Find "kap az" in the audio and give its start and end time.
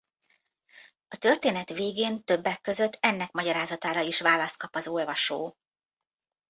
4.57-4.87